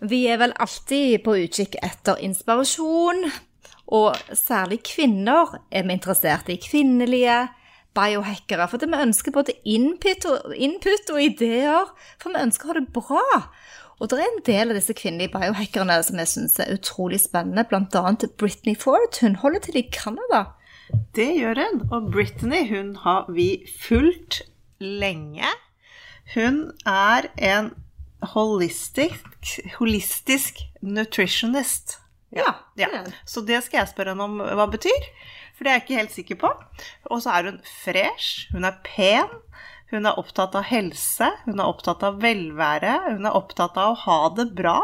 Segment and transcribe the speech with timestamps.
[0.00, 3.24] Vi er vel alltid på utkikk etter inspirasjon,
[3.88, 6.58] og særlig kvinner er vi interessert i.
[6.60, 7.46] Kvinnelige
[7.96, 8.68] biohackere.
[8.68, 11.88] For vi ønsker både input og, input og ideer,
[12.20, 13.24] for vi ønsker å ha det bra.
[13.98, 17.66] Og det er en del av disse kvinnelige biohackerne som jeg syns er utrolig spennende,
[17.66, 18.12] bl.a.
[18.38, 19.18] Britney Ford.
[19.18, 20.44] Hun holder til i Canada.
[21.16, 21.82] Det gjør hun.
[21.90, 24.44] Og Britney hun har vi fulgt
[24.78, 25.50] lenge.
[26.36, 27.72] Hun er en
[28.34, 29.24] holistisk,
[29.78, 31.98] holistisk nutritionist.
[32.34, 33.04] Ja, Ja.
[33.24, 35.06] Så det skal jeg spørre henne om hva det betyr,
[35.56, 36.50] for det er jeg ikke helt sikker på.
[37.10, 39.32] Og så er hun fresh, hun er pen,
[39.88, 44.00] hun er opptatt av helse, hun er opptatt av velvære, hun er opptatt av å
[44.02, 44.82] ha det bra.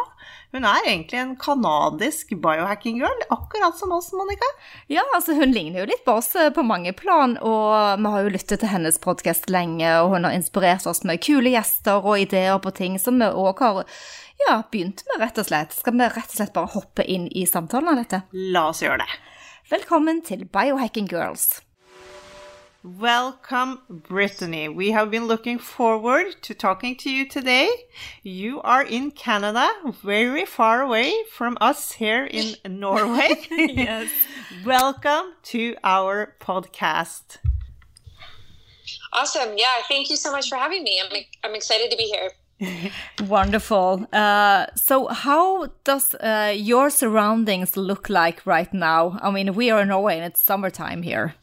[0.54, 4.48] Hun er egentlig en kanadisk biohacking girl, akkurat som oss, Monica.
[4.88, 8.24] Ja, altså hun ligner jo litt på oss eh, på mange plan, og vi har
[8.24, 12.22] jo lyttet til hennes podkast lenge, og hun har inspirert oss med kule gjester og
[12.24, 13.84] ideer på ting som vi òg har
[14.46, 15.76] ja, begynt med, rett og slett.
[15.76, 18.24] Skal vi rett og slett bare hoppe inn i samtalen av dette?
[18.54, 19.20] La oss gjøre det.
[19.74, 21.63] Velkommen til Biohacking Girls.
[22.86, 24.68] Welcome, Brittany.
[24.68, 27.70] We have been looking forward to talking to you today.
[28.22, 29.70] You are in Canada,
[30.02, 33.36] very far away from us here in Norway.
[33.50, 34.10] Yes.
[34.66, 37.38] Welcome to our podcast.
[39.14, 39.54] Awesome.
[39.56, 39.80] Yeah.
[39.88, 41.00] Thank you so much for having me.
[41.02, 42.92] I'm, I'm excited to be here.
[43.26, 44.06] Wonderful.
[44.12, 49.18] Uh, so, how does uh, your surroundings look like right now?
[49.22, 51.34] I mean, we are in Norway and it's summertime here.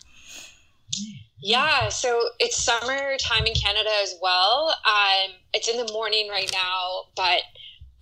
[1.42, 1.90] Yeah.
[1.90, 4.76] So it's summertime in Canada as well.
[4.86, 7.42] Um, it's in the morning right now, but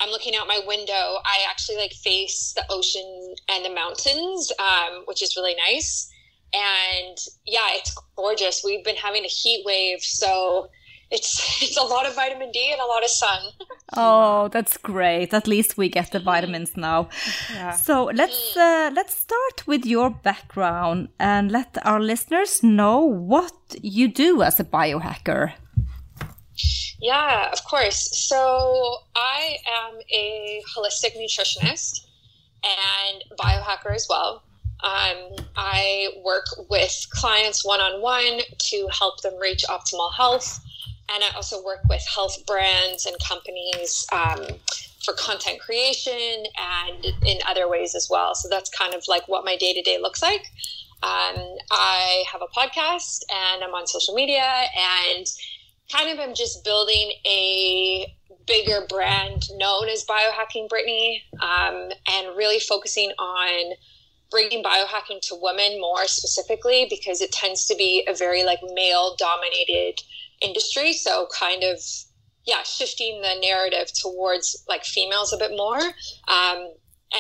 [0.02, 0.94] I'm looking out my window.
[0.94, 6.12] I actually like face the ocean and the mountains, um, which is really nice.
[6.54, 8.62] And yeah, it's gorgeous.
[8.64, 10.70] We've been having a heat wave, so
[11.12, 13.42] it's it's a lot of vitamin D and a lot of sun.
[13.98, 15.34] Oh, that's great.
[15.34, 17.10] At least we get the vitamins now.
[17.84, 24.08] So let's uh, let's start with your background and let our listeners know what you
[24.08, 25.54] do as a biohacker.
[27.02, 28.10] Yeah, of course.
[28.30, 32.06] So I am a holistic nutritionist
[32.64, 34.44] and biohacker as well.
[34.82, 40.60] Um, I work with clients one on one to help them reach optimal health.
[41.14, 44.46] And I also work with health brands and companies um,
[45.04, 48.36] for content creation and in other ways as well.
[48.36, 50.46] So that's kind of like what my day to day looks like.
[51.02, 55.26] Um, I have a podcast and I'm on social media and
[55.92, 58.14] kind of am just building a
[58.46, 63.76] bigger brand known as Biohacking Brittany um, and really focusing on
[64.30, 69.16] bringing biohacking to women more specifically because it tends to be a very like male
[69.18, 70.02] dominated
[70.42, 70.94] industry.
[70.94, 71.80] So kind of
[72.46, 75.80] yeah, shifting the narrative towards like females a bit more.
[75.80, 76.74] Um,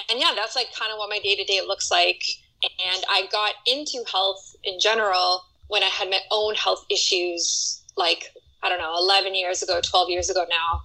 [0.09, 2.23] and yeah, that's like kind of what my day to day looks like.
[2.63, 8.33] And I got into health in general when I had my own health issues, like,
[8.63, 10.81] I don't know, 11 years ago, 12 years ago now,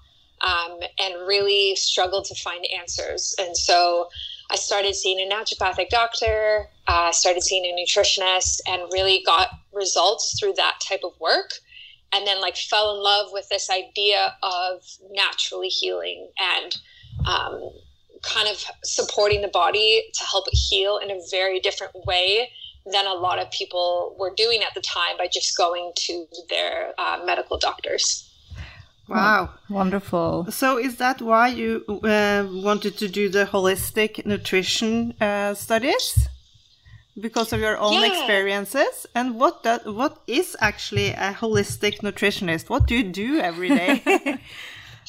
[0.46, 3.34] um, and really struggled to find answers.
[3.38, 4.08] And so
[4.50, 10.38] I started seeing a naturopathic doctor, uh, started seeing a nutritionist, and really got results
[10.38, 11.50] through that type of work.
[12.14, 16.76] And then, like, fell in love with this idea of naturally healing and
[17.26, 17.70] um,
[18.22, 22.50] kind of supporting the body to help it heal in a very different way
[22.92, 26.92] than a lot of people were doing at the time by just going to their
[26.98, 28.30] uh, medical doctors.
[29.08, 29.50] Wow.
[29.68, 30.50] Wonderful.
[30.50, 36.28] So, is that why you uh, wanted to do the holistic nutrition uh, studies?
[37.20, 38.06] Because of your own Yeah.
[38.10, 39.06] experiences?
[39.14, 42.68] And what that, what is actually a holistic nutritionist?
[42.68, 44.02] What do you do every day?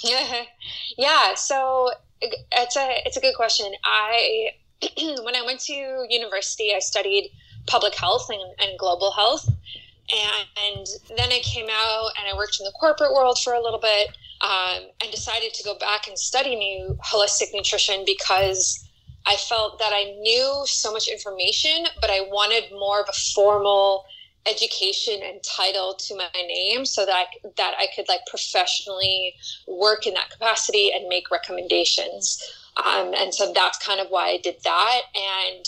[0.04, 0.44] yeah,
[0.98, 1.34] yeah.
[1.36, 1.92] so
[2.22, 3.74] it's a it's a good question.
[3.84, 4.52] I
[5.24, 5.74] when I went to
[6.10, 7.31] university, I studied
[7.68, 10.88] public health and, and global health, and, and
[11.18, 14.10] then I came out and I worked in the corporate world for a little bit,
[14.42, 18.85] um, and decided to go back and study new holistic nutrition because
[19.27, 24.06] I felt that I knew so much information, but I wanted more of a formal
[24.48, 27.25] education and title to my name so that I,
[27.57, 29.33] that I could like professionally
[29.68, 32.39] work in that capacity and make recommendations.
[32.77, 35.01] Um, and so that's kind of why I did that.
[35.16, 35.66] And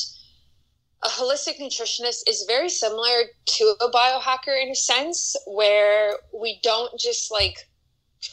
[1.04, 7.00] a holistic nutritionist is very similar to a biohacker in a sense, where we don't
[7.00, 7.68] just like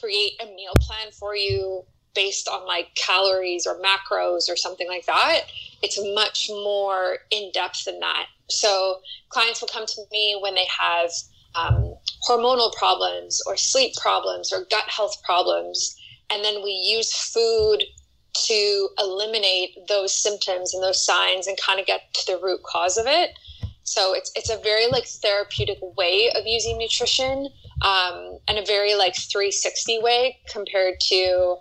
[0.00, 1.84] create a meal plan for you
[2.14, 5.42] based on like calories or macros or something like that.
[5.82, 8.26] It's much more in depth than that.
[8.48, 11.10] So clients will come to me when they have
[11.54, 11.94] um,
[12.28, 15.96] hormonal problems or sleep problems or gut health problems.
[16.30, 17.84] And then we use food
[18.46, 22.96] to eliminate those symptoms and those signs and kind of get to the root cause
[22.96, 23.30] of it.
[23.84, 27.48] So it's it's a very like therapeutic way of using nutrition,
[27.82, 31.58] um, and a very like 360 way compared to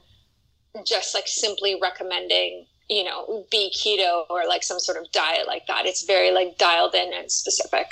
[0.86, 5.68] just like simply recommending you know be keto or like some sort of diet like
[5.68, 5.86] that.
[5.86, 7.88] It's very like dialed in and specific.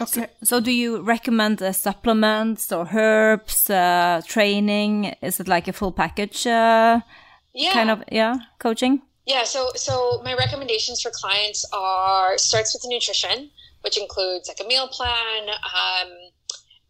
[0.00, 0.20] Okay.
[0.22, 5.14] So, so do you recommend uh, supplements or herbs, uh, training?
[5.22, 6.46] Is it like a full package?
[6.46, 7.00] Uh,
[7.54, 7.72] Yeah.
[7.72, 13.50] kind of yeah coaching Yeah, so so my recommendations for clients are starts with nutrition,
[13.84, 16.08] which includes like a meal plan, um,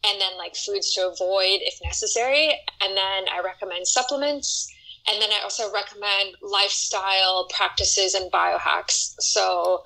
[0.06, 2.44] and then like foods to avoid if necessary,
[2.81, 4.71] and then I recommend supplements,
[5.08, 9.14] and then I also recommend lifestyle practices and biohacks.
[9.20, 9.82] So,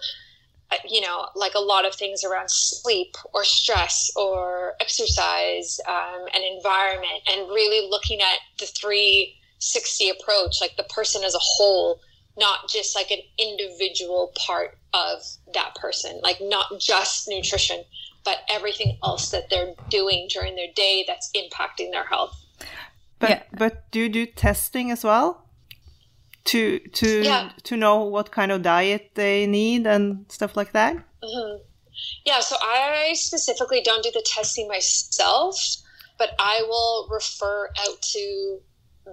[0.70, 6.26] uh, you know, like a lot of things around sleep or stress or exercise um,
[6.34, 11.40] and environment, and really looking at the three sixty approach, like the person as a
[11.40, 12.00] whole
[12.38, 15.22] not just like an individual part of
[15.54, 17.82] that person, like not just nutrition,
[18.24, 22.36] but everything else that they're doing during their day that's impacting their health.
[23.18, 23.42] But Yeah.
[23.58, 25.48] but do you do testing as well?
[26.44, 27.50] To to Yeah.
[27.64, 30.96] to know what kind of diet they need and stuff like that?
[31.22, 31.56] hmm
[32.26, 35.56] Yeah, so I specifically don't do the testing myself,
[36.18, 38.60] but I will refer out to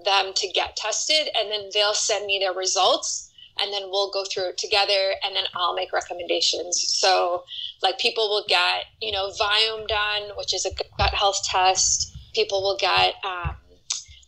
[0.04, 3.30] them to get tested and then they'll send me their results
[3.60, 6.84] and then we'll go through it together and then I'll make recommendations.
[6.90, 7.44] So
[7.82, 12.12] like people will get, you know, Viome done, which is a gut health test.
[12.34, 13.56] People will get um,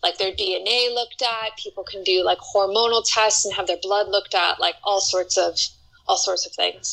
[0.06, 1.50] like their DNA looked at.
[1.66, 5.36] People can do like hormonal tests and have their blood looked at, like all sorts
[5.38, 5.52] of
[6.08, 6.88] all sorts of things.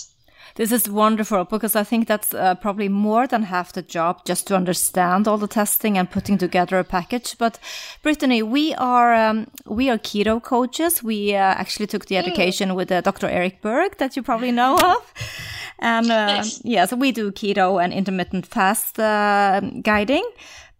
[0.61, 4.43] this is wonderful because i think that's uh, probably more than half the job just
[4.49, 7.59] to understand all the testing and putting together a package but
[8.03, 9.39] brittany we are um,
[9.79, 13.97] we are keto coaches we uh, actually took the education with uh, dr eric berg
[13.99, 15.03] that you probably know of
[15.93, 16.61] and uh, Nice.
[16.65, 19.61] yeah so we do keto and intermittent fast uh,
[19.91, 20.27] guiding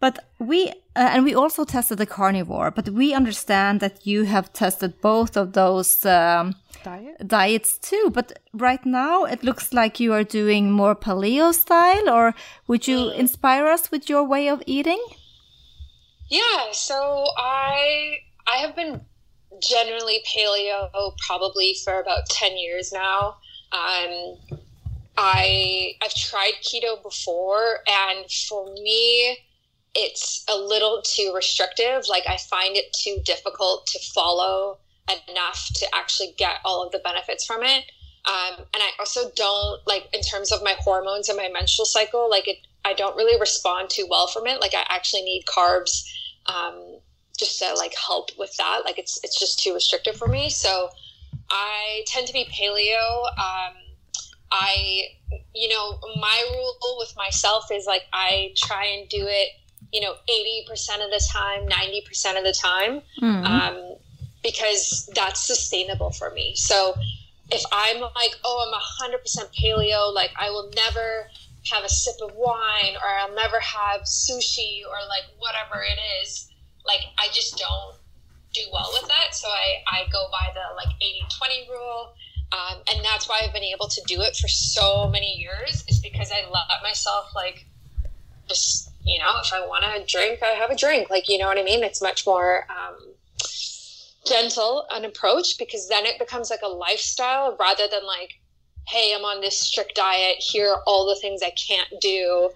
[0.03, 4.53] but we uh, and we also tested the carnivore but we understand that you have
[4.53, 7.17] tested both of those um, Diet?
[7.27, 12.35] diets too but right now it looks like you are doing more paleo style or
[12.67, 15.03] would you inspire us with your way of eating
[16.29, 16.99] Yeah, so
[17.39, 18.17] I
[18.55, 18.95] I have been
[19.73, 20.91] generally paleo
[21.27, 23.21] probably for about 10 years now.
[23.81, 24.13] Um
[25.17, 29.39] I I've tried keto before and for me
[29.95, 32.05] it's a little too restrictive.
[32.09, 34.79] Like I find it too difficult to follow
[35.29, 37.85] enough to actually get all of the benefits from it.
[38.25, 42.31] Um, and I also don't like in terms of my hormones and my menstrual cycle,
[42.31, 44.61] like it, I don't really respond too well from it.
[44.61, 46.05] Like I actually need carbs,
[46.47, 46.99] um,
[47.37, 48.83] just to like help with that.
[48.85, 50.51] Like it's, it's just too restrictive for me.
[50.51, 50.91] So
[51.51, 53.25] I tend to be paleo.
[53.39, 53.75] Um,
[54.53, 55.05] I,
[55.55, 59.49] you know, my rule with myself is like I try and do it,
[59.93, 60.15] you know,
[60.69, 63.03] 80% of the time, 90% of the time
[63.45, 63.95] um,
[64.43, 66.55] because that's sustainable for me.
[66.57, 66.95] So
[67.51, 69.21] if I'm like, oh, I'm 100%
[69.55, 71.29] paleo, like I will never
[71.71, 76.51] have a sip of wine or I'll never have sushi or like whatever it is,
[76.87, 77.97] like I just don't
[78.55, 79.35] do well with that.
[79.35, 82.15] So I, I go by the like 80 20 rule.
[82.53, 86.01] Um, and that's why I've been able to do it for so many years is
[86.01, 87.65] because I let myself like
[88.47, 91.47] just you know if I want to drink I have a drink like you know
[91.47, 92.97] what I mean it's much more um,
[94.27, 98.35] gentle an approach because then it becomes like a lifestyle rather than like
[98.89, 102.51] hey I'm on this strict diet here are all the things I can't do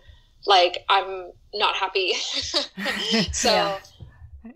[0.47, 2.13] like I'm not happy
[3.33, 3.79] so Yeah.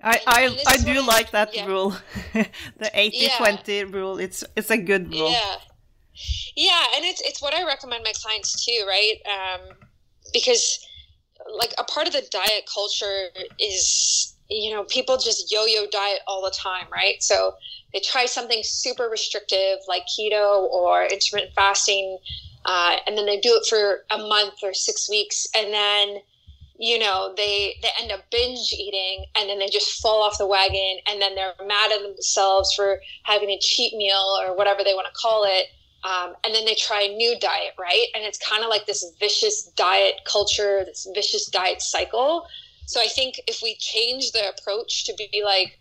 [0.05, 1.67] I, I, I do like that yeah.
[1.67, 1.91] rule.
[2.33, 4.19] the 80-20 rule.
[4.19, 5.33] It's it's a good rule.
[5.33, 5.57] Yeah.
[6.57, 9.17] Yeah, and it's it's what I recommend my clients too, right?
[9.27, 9.77] Um,
[10.33, 10.87] because
[11.59, 13.29] like a part of the diet culture
[13.59, 17.23] is you know people just yo-yo diet all the time, right?
[17.23, 17.55] So
[17.93, 22.19] they try something super restrictive like keto or intermittent fasting,
[22.65, 26.19] uh, and then they do it for a month or six weeks, and then
[26.81, 30.47] you know they they end up binge eating and then they just fall off the
[30.47, 34.95] wagon and then they're mad at themselves for having a cheat meal or whatever they
[34.95, 35.67] want to call it
[36.05, 39.05] um, and then they try a new diet right and it's kind of like this
[39.19, 42.47] vicious diet culture this vicious diet cycle
[42.87, 45.79] so i think if we change the approach to be like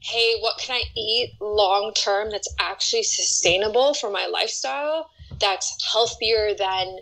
[0.00, 5.08] hey what can i eat long term that's actually sustainable for my lifestyle
[5.40, 6.98] that's healthier than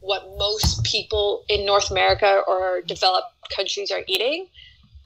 [0.00, 4.48] what most people in North America or developed countries are eating,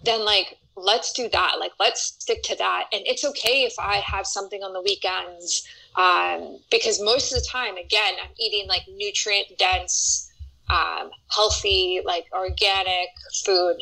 [0.04, 1.56] then like let's do that.
[1.58, 2.84] Like let's stick to that.
[2.92, 5.66] And it's okay if I have something on the weekends.
[5.96, 10.30] Um, because most of the time, again, I'm eating like nutrient dense,
[10.68, 13.08] um, healthy, like organic
[13.44, 13.76] food.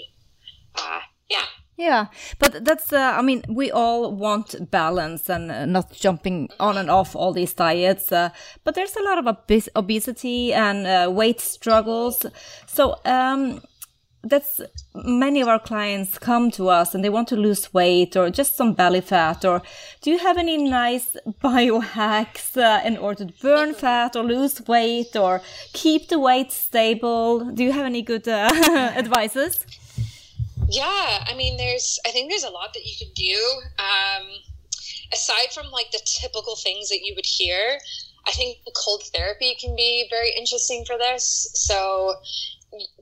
[0.75, 1.01] Uh,
[1.31, 1.45] yeah.
[1.79, 2.07] Yeah,
[2.39, 6.91] but that's, uh, I mean, we all want balance and uh, not jumping on and
[6.91, 8.13] off all these diets.
[8.13, 8.29] Uh,
[8.63, 12.27] but there's a lot of obes obesity and uh, weight struggles.
[12.67, 13.63] So, um,
[14.25, 14.61] that's
[14.95, 18.57] many of our clients come to us and they want to lose weight or just
[18.57, 19.63] some belly fat or
[20.01, 25.17] do you have any nice biohacks uh, in order to burn fat or lose weight
[25.17, 28.49] or keep the weight stable do you have any good uh,
[28.97, 29.67] advices
[30.73, 33.37] yeah, I mean, there's, I think there's a lot that you can do.
[33.79, 34.27] Um,
[35.13, 37.79] aside from like the typical things that you would hear,
[38.27, 41.51] I think cold therapy can be very interesting for this.
[41.55, 42.15] So,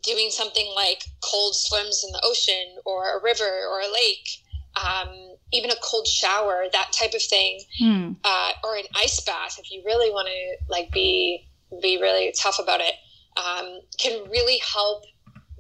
[0.03, 4.29] doing something like cold swims in the ocean or a river or a lake,
[4.77, 8.17] um, even a cold shower, that type of thing, mm.
[8.25, 11.47] uh, or an ice bath if you really want to like be
[11.81, 12.95] be really tough about it,
[13.37, 15.05] um, can really help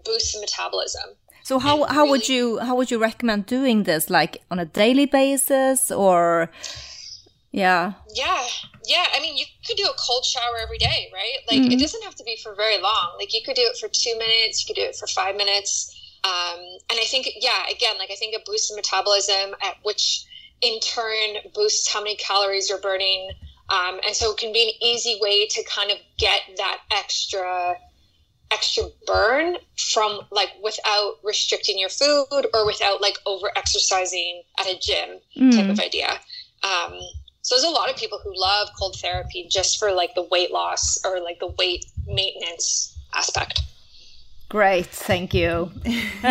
[0.05, 1.11] boost the metabolism.
[1.43, 4.11] So how how would you how would you recommend doing this?
[4.11, 6.51] Like on a daily basis or
[7.51, 7.95] yeah.
[8.15, 8.47] Yeah.
[8.91, 9.07] Yeah.
[9.15, 11.39] I mean you could do a cold shower every day, right?
[11.49, 11.73] Like mm-hmm.
[11.73, 13.15] it doesn't have to be for very long.
[13.19, 15.97] Like you could do it for two minutes, you could do it for five minutes.
[16.25, 16.59] Um,
[16.91, 20.27] and I think yeah, again, like I think it boosts the metabolism at which
[20.61, 23.31] in turn boosts how many calories you're burning.
[23.71, 27.77] Um, and so it can be an easy way to kind of get that extra
[28.51, 29.57] extra burn
[29.93, 35.53] from like without restricting your food or without like over exercising at a gym mm.
[35.53, 36.19] type of idea.
[36.63, 36.99] Um,
[37.51, 40.53] so there's a lot of people who love cold therapy just for like the weight
[40.53, 43.63] loss or like the weight maintenance aspect.
[44.49, 45.73] Great, thank you.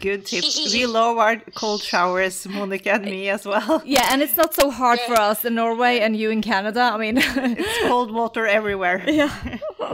[0.00, 0.70] Good tips.
[0.70, 3.80] We love our cold showers, Monica and me as well.
[3.86, 6.82] Yeah, and it's not so hard for us in Norway and you in Canada.
[6.92, 9.02] I mean, it's cold water everywhere.
[9.06, 9.32] Yeah.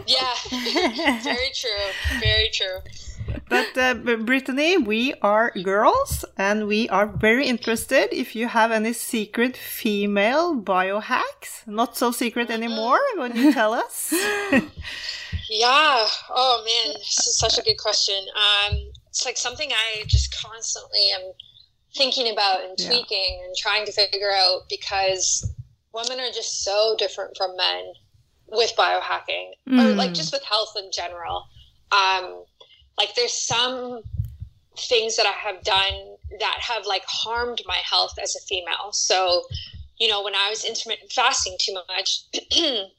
[0.09, 0.35] Yeah,
[1.23, 2.19] very true.
[2.19, 2.79] Very true.
[3.49, 8.93] But uh, Brittany, we are girls and we are very interested if you have any
[8.93, 11.67] secret female biohacks.
[11.67, 14.13] Not so secret anymore when you tell us.
[15.51, 16.07] Yeah.
[16.31, 18.19] Oh man, this is such a good question.
[18.37, 21.33] Um, it's like something I just constantly am
[21.97, 23.47] thinking about and tweaking yeah.
[23.47, 25.51] and trying to figure out because
[25.93, 27.93] women are just so different from men
[28.49, 29.85] with biohacking mm.
[29.85, 31.47] or like just with health in general.
[31.93, 32.45] Um,
[32.99, 34.03] like there's some
[34.77, 38.93] things that I have done that have like harmed my health as a female.
[38.93, 39.43] So,
[39.99, 42.23] you know, when I was intermittent fasting too much,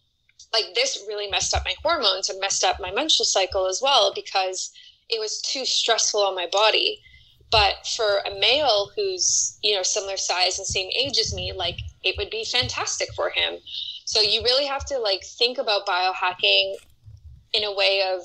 [0.53, 4.11] like this really messed up my hormones and messed up my menstrual cycle as well
[4.13, 4.71] because
[5.09, 7.01] it was too stressful on my body
[7.51, 11.79] but for a male who's you know similar size and same age as me like
[12.03, 13.57] it would be fantastic for him
[14.05, 16.75] so you really have to like think about biohacking
[17.53, 18.21] in a way of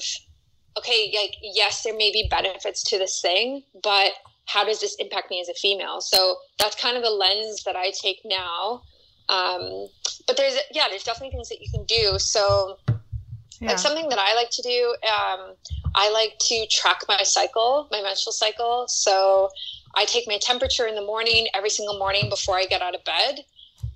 [0.77, 4.13] okay like yes there may be benefits to this thing but
[4.47, 7.77] how does this impact me as a female so that's kind of the lens that
[7.77, 8.83] i take now
[9.29, 9.89] um,
[10.27, 12.19] but there's yeah, there's definitely things that you can do.
[12.19, 12.79] So
[13.61, 13.69] yeah.
[13.69, 15.55] like something that I like to do, um,
[15.95, 18.87] I like to track my cycle, my menstrual cycle.
[18.89, 19.49] So
[19.97, 23.05] I take my temperature in the morning every single morning before I get out of
[23.05, 23.45] bed.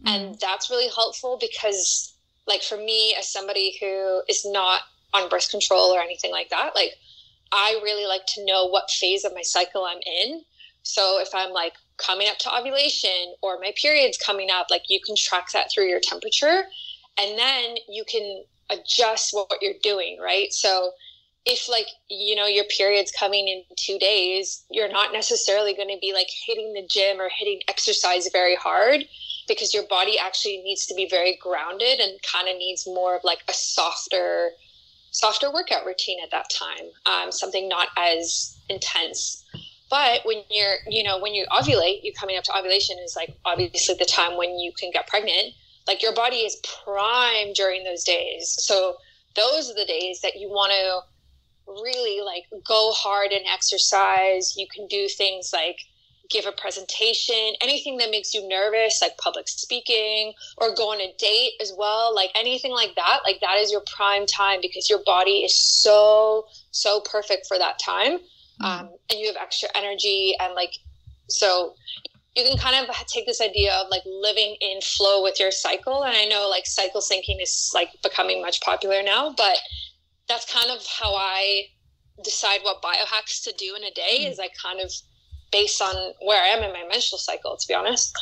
[0.04, 0.08] Mm-hmm.
[0.08, 2.14] And that's really helpful because
[2.47, 4.82] like for me as somebody who is not
[5.15, 6.95] on birth control or anything like that, like
[7.53, 10.43] I really like to know what phase of my cycle I'm in.
[10.83, 15.00] So if I'm like coming up to ovulation or my period's coming up, like you
[15.05, 16.65] can track that through your temperature
[17.19, 20.53] and then you can adjust what you're doing, right?
[20.53, 20.93] So
[21.49, 25.99] if like you know your period's coming in two days you're not necessarily going to
[26.00, 29.05] be like hitting the gym or hitting exercise very hard
[29.49, 33.25] because your body actually needs to be very grounded and kind of needs more of
[33.25, 34.50] like a softer
[35.19, 39.45] softer workout routine at that time um, something not as intense
[39.91, 43.35] but when you're, you know, when you ovulate, you coming up to ovulation is like
[43.45, 45.55] obviously the time when you can get pregnant.
[45.87, 48.55] Like your body is prime during those days.
[48.59, 48.97] So
[49.35, 54.57] those are the days that you want to really like go hard and exercise.
[54.57, 55.79] You can do things like
[56.30, 61.14] give a presentation, anything that makes you nervous, like public speaking or go on a
[61.18, 65.00] date as well, like anything like that, like that is your prime time because your
[65.04, 68.18] body is so, so perfect for that time.
[68.18, 68.64] Mm-hmm.
[68.64, 70.73] Um, and you have extra energy and like,
[71.28, 71.75] so
[72.37, 76.04] you can kind of take this idea of like living in flow with your cycle.
[76.04, 79.56] And I know like cycle syncing is like becoming much popular now, but
[80.28, 81.64] that's kind of how I
[82.23, 84.30] decide what biohacks to do in a day mm.
[84.30, 84.92] is I kind of
[85.50, 88.17] based on where I am in my menstrual cycle, to be honest.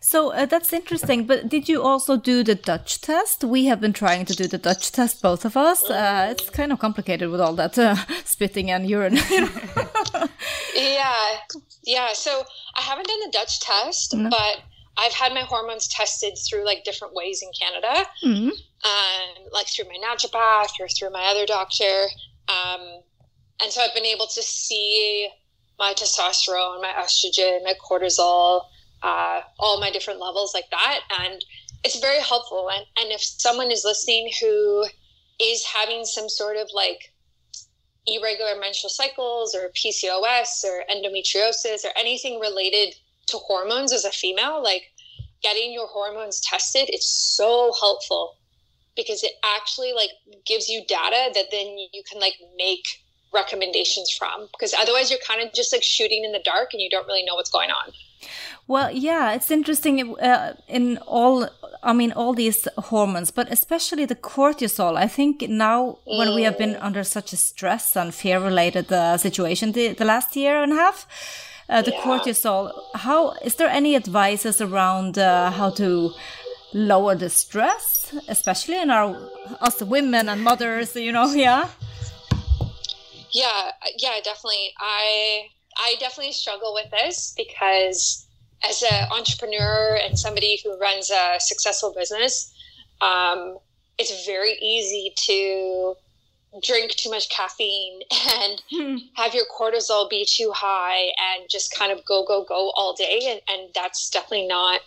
[0.00, 1.26] So uh, that's interesting.
[1.26, 3.42] But did you also do the Dutch test?
[3.42, 5.82] We have been trying to do the Dutch test, both of us.
[5.88, 9.14] Uh, it's kind of complicated with all that uh, spitting and urine.
[10.76, 11.24] yeah,
[11.84, 12.12] yeah.
[12.12, 12.44] So
[12.76, 14.28] I haven't done the Dutch test, no.
[14.28, 14.60] but
[14.98, 18.48] I've had my hormones tested through like different ways in Canada, mm-hmm.
[18.48, 22.06] um, like through my naturopath or through my other doctor.
[22.48, 23.00] Um,
[23.62, 25.30] and so I've been able to see
[25.78, 28.62] my testosterone, my estrogen, my cortisol,
[29.02, 31.00] uh, all my different levels like that.
[31.20, 31.44] And
[31.84, 32.70] it's very helpful.
[32.70, 34.86] And, and if someone is listening who
[35.40, 37.12] is having some sort of like
[38.06, 42.94] irregular menstrual cycles or PCOS or endometriosis or anything related
[43.26, 44.82] to hormones as a female, like
[45.42, 48.36] getting your hormones tested, it's so helpful
[48.96, 50.10] because it actually like
[50.46, 53.03] gives you data that then you can like make
[53.34, 56.88] recommendations from because otherwise you're kind of just like shooting in the dark and you
[56.88, 57.92] don't really know what's going on
[58.66, 61.48] well yeah it's interesting uh, in all
[61.82, 66.18] i mean all these hormones but especially the cortisol i think now mm.
[66.18, 66.82] when we have been mm.
[66.82, 70.76] under such a stress and fear related uh, situation the, the last year and a
[70.76, 71.06] half
[71.68, 72.00] uh, the yeah.
[72.00, 76.10] cortisol how is there any advices around uh, how to
[76.72, 79.16] lower the stress especially in our
[79.60, 81.68] us women and mothers you know yeah
[83.34, 84.72] yeah, yeah, definitely.
[84.78, 88.26] I I definitely struggle with this because
[88.66, 92.54] as an entrepreneur and somebody who runs a successful business,
[93.00, 93.58] um,
[93.98, 95.96] it's very easy to
[96.62, 98.00] drink too much caffeine
[98.40, 98.96] and hmm.
[99.14, 103.20] have your cortisol be too high and just kind of go go go all day
[103.28, 104.80] and, and that's definitely not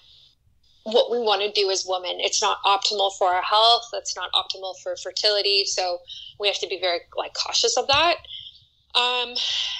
[0.93, 4.29] what we want to do as women it's not optimal for our health that's not
[4.33, 5.99] optimal for fertility so
[6.39, 8.15] we have to be very like cautious of that
[8.97, 9.35] um,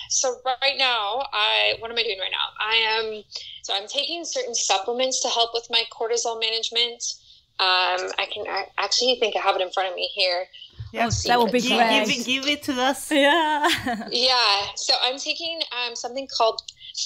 [0.09, 2.49] so right now, I what am I doing right now?
[2.59, 3.23] I am
[3.63, 7.03] so I'm taking certain supplements to help with my cortisol management.
[7.59, 10.45] Um, I can I actually think I have it in front of me here.
[10.93, 12.07] Yeah, oh, that will be great.
[12.07, 13.11] Give, give, it to us.
[13.11, 13.67] Yeah.
[14.11, 14.67] yeah.
[14.75, 16.61] So I'm taking um, something called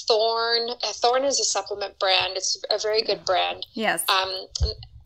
[0.08, 0.70] Thorne.
[0.82, 2.34] Uh, Thorne is a supplement brand.
[2.36, 3.66] It's a very good brand.
[3.74, 4.04] Yes.
[4.08, 4.46] Um,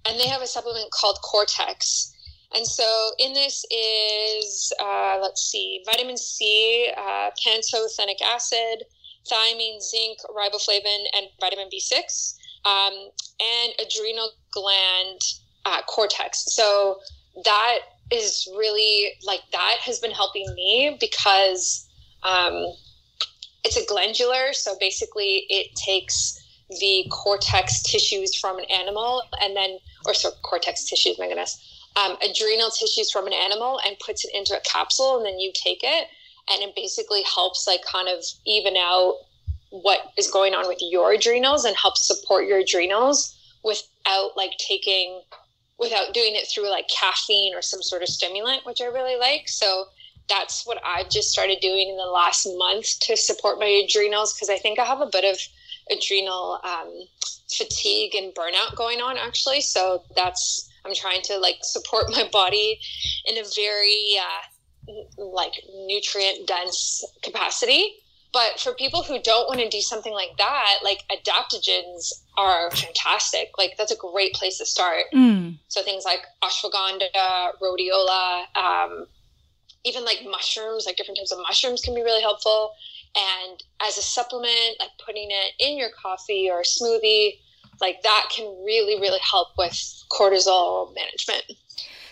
[0.06, 2.12] and they have a supplement called Cortrex.
[2.54, 8.84] And so in this is, uh, let's see, vitamin C, uh, pantothenic acid,
[9.30, 12.92] thiamine, zinc, riboflavin, and vitamin B6, um,
[13.40, 15.20] and adrenal gland
[15.64, 16.44] uh, cortex.
[16.54, 17.00] So
[17.44, 17.78] that
[18.12, 21.88] is really like that has been helping me because
[22.22, 22.66] um,
[23.66, 24.52] it's a glandular.
[24.52, 26.42] So basically, it takes
[26.80, 32.16] the cortex tissues from an animal and then, or so cortex tissues, my goodness um,
[32.22, 35.80] adrenal tissues from an animal and puts it into a capsule and then you take
[35.82, 36.08] it
[36.48, 39.14] and it basically helps like kind of even out
[39.70, 45.20] what is going on with your adrenals and helps support your adrenals without like taking
[45.78, 49.48] without doing it through like caffeine or some sort of stimulant which i really like
[49.48, 49.86] so
[50.28, 54.50] that's what i've just started doing in the last month to support my adrenals because
[54.50, 55.38] i think i have a bit of
[55.90, 56.92] adrenal um,
[57.48, 62.80] fatigue and burnout going on actually so that's I'm trying to like support my body
[63.26, 65.52] in a very uh, like
[65.86, 67.96] nutrient dense capacity.
[68.32, 73.52] But for people who don't want to do something like that, like adaptogens are fantastic.
[73.56, 75.04] Like that's a great place to start.
[75.14, 75.58] Mm.
[75.68, 79.06] So things like ashwagandha, rhodiola, um,
[79.86, 82.72] even like mushrooms, like different types of mushrooms can be really helpful.
[83.16, 87.38] And as a supplement, like putting it in your coffee or smoothie,
[87.80, 89.76] like that can really really help with
[90.10, 91.44] cortisol management.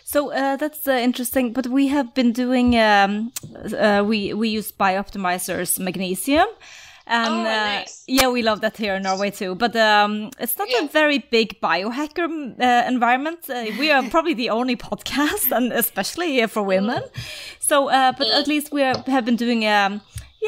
[0.04, 1.52] So uh, that's uh, interesting.
[1.52, 3.32] But we have been doing um,
[3.76, 6.46] uh, we we use bioptimizers magnesium
[7.06, 10.68] and oh, uh, yeah we love that here in norway too but um, it's not
[10.70, 10.84] yeah.
[10.84, 16.46] a very big biohacker uh, environment uh, we are probably the only podcast and especially
[16.46, 17.56] for women mm.
[17.58, 18.40] so but mm.
[18.40, 20.00] at least we are, have been doing um,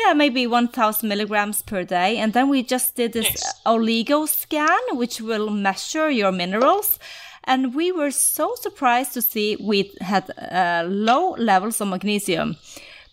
[0.05, 2.19] yeah, maybe 1000 milligrams per day.
[2.19, 3.61] And then we just did this nice.
[3.65, 6.99] oligo scan, which will measure your minerals.
[7.45, 12.57] And we were so surprised to see we had uh, low levels of magnesium.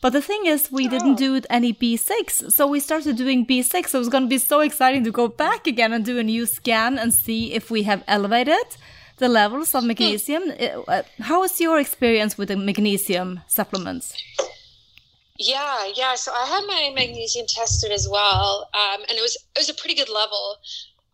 [0.03, 3.87] But the thing is, we didn't do any B6, so we started doing B6.
[3.87, 6.45] So it's going to be so exciting to go back again and do a new
[6.45, 8.67] scan and see if we have elevated
[9.19, 10.43] the levels of magnesium.
[10.89, 14.13] Uh, How is your experience with the magnesium supplements?
[15.39, 16.15] Yeah, yeah.
[16.15, 19.73] So I had my magnesium tested as well, um, and it was it was a
[19.73, 20.57] pretty good level.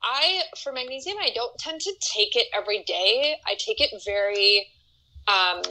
[0.02, 3.36] I for magnesium, I don't tend to take it every day.
[3.46, 4.68] I take it very,
[5.28, 5.62] um,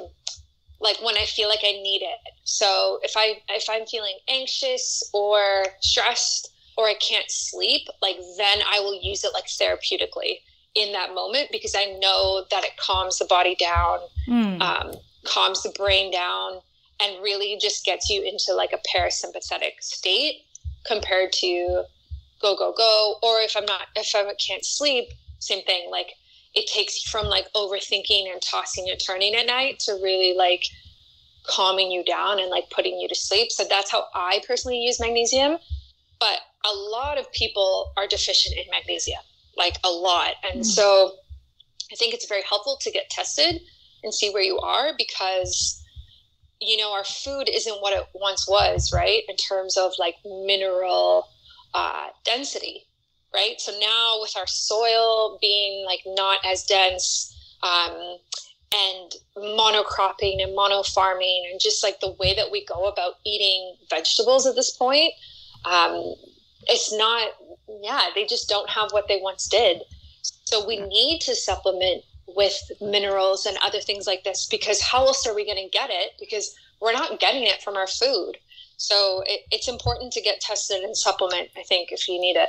[0.81, 2.19] like when I feel like I need it.
[2.45, 8.59] So if I if I'm feeling anxious or stressed or I can't sleep, like then
[8.71, 10.41] I will use it like therapeutically
[10.75, 14.61] in that moment because I know that it calms the body down, Mm.
[14.61, 16.61] um, calms the brain down,
[17.01, 20.43] and really just gets you into like a parasympathetic state
[20.85, 21.85] compared to
[22.41, 23.17] go go go.
[23.23, 25.09] Or if I'm not, if I can't sleep,
[25.41, 25.91] same thing.
[25.91, 26.13] Like
[26.59, 30.65] it takes you from like overthinking and tossing and turning at night to really like
[31.47, 33.53] calming you down and like putting you to sleep.
[33.53, 35.59] So that's how I personally use magnesium.
[36.19, 39.21] But a lot of people are deficient in magnesium,
[39.57, 40.35] like a lot.
[40.53, 41.13] And so
[41.93, 43.61] I think it's very helpful to get tested
[44.03, 45.81] and see where you are because
[46.61, 51.29] you know our food isn't what it once was right in terms of like mineral
[51.75, 52.88] uh, density
[53.35, 53.61] right?
[53.61, 58.19] So now with our soil being like not as dense um,
[58.75, 64.47] and monocropping and monofarming and just like the way that we go about eating vegetables
[64.47, 65.13] at this point
[65.65, 66.15] um,
[66.67, 67.31] it's not
[67.83, 69.83] yeah they just don't have what they once did.
[70.45, 75.27] So we need to supplement with minerals and other things like this because how else
[75.27, 76.13] are we going to get it?
[76.21, 78.35] Because we're not getting it from our food.
[78.77, 82.49] So it, it's important to get tested and supplement i think if you need it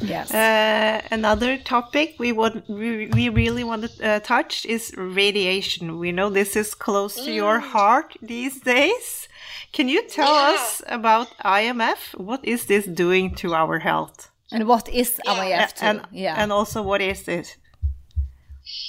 [0.00, 0.32] Yes.
[0.32, 5.98] Uh, another topic we would we, we really want to uh, touch is radiation.
[5.98, 9.28] We know this is close to your heart these days.
[9.72, 10.54] Can you tell Yeah.
[10.54, 12.18] us about EMF?
[12.18, 14.30] What is this doing to our health?
[14.52, 15.86] and what is EMF too?
[15.86, 16.34] and yeah.
[16.36, 17.56] and also what is it?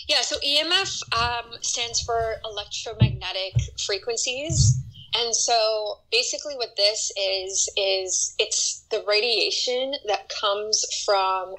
[0.08, 3.54] Yeah, so EMF um, stands for electromagnetic
[3.86, 4.78] frequencies.
[5.16, 11.56] And so basically what this is is it's the radiation that comes from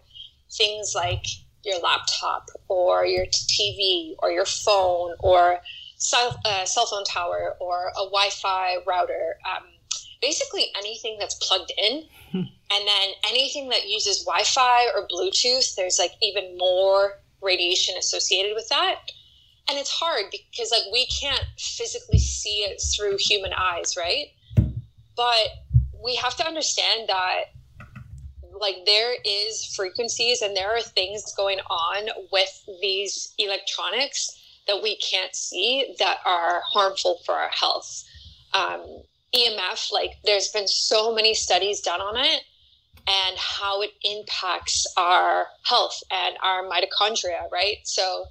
[0.52, 1.24] things like
[1.64, 5.60] your laptop or your TV or your phone or
[5.96, 9.36] cell, uh, cell phone tower or a Wi-Fi router.
[9.48, 9.64] Um,
[10.20, 12.04] basically anything that's plugged in.
[12.32, 18.68] and then anything that uses Wi-Fi or Bluetooth, there's like even more radiation associated with
[18.70, 19.00] that
[19.68, 24.26] and it's hard because like we can't physically see it through human eyes right
[25.16, 25.48] but
[26.04, 27.44] we have to understand that
[28.60, 34.96] like there is frequencies and there are things going on with these electronics that we
[34.96, 38.04] can't see that are harmful for our health
[38.52, 39.02] um,
[39.34, 42.42] emf like there's been so many studies done on it
[43.06, 47.76] and how it impacts our health and our mitochondria, right?
[47.84, 48.24] So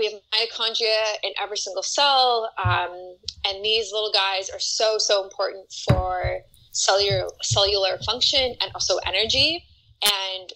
[0.00, 5.22] we have mitochondria in every single cell, um, and these little guys are so so
[5.22, 6.40] important for
[6.72, 9.64] cellular cellular function and also energy.
[10.02, 10.52] And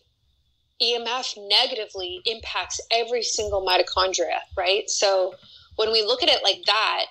[0.83, 4.89] EMF negatively impacts every single mitochondria, right?
[4.89, 5.35] So
[5.77, 7.05] when we look at it like that,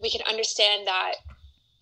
[0.00, 1.14] we can understand that